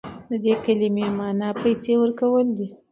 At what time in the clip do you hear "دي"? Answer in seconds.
2.57-2.67